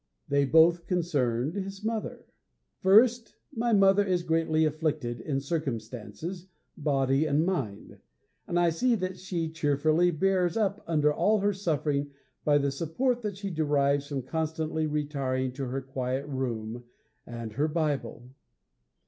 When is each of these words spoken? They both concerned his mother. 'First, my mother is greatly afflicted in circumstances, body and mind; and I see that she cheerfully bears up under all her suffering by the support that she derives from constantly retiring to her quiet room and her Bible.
They 0.29 0.45
both 0.45 0.87
concerned 0.87 1.53
his 1.53 1.83
mother. 1.83 2.25
'First, 2.79 3.35
my 3.53 3.71
mother 3.71 4.03
is 4.03 4.23
greatly 4.23 4.65
afflicted 4.65 5.19
in 5.21 5.39
circumstances, 5.39 6.47
body 6.75 7.27
and 7.27 7.45
mind; 7.45 7.99
and 8.47 8.59
I 8.59 8.71
see 8.71 8.95
that 8.95 9.19
she 9.19 9.47
cheerfully 9.51 10.09
bears 10.09 10.57
up 10.57 10.83
under 10.87 11.13
all 11.13 11.41
her 11.41 11.53
suffering 11.53 12.09
by 12.43 12.57
the 12.57 12.71
support 12.71 13.21
that 13.21 13.37
she 13.37 13.51
derives 13.51 14.07
from 14.07 14.23
constantly 14.23 14.87
retiring 14.87 15.51
to 15.51 15.65
her 15.67 15.81
quiet 15.81 16.25
room 16.25 16.83
and 17.27 17.53
her 17.53 17.67
Bible. 17.67 18.23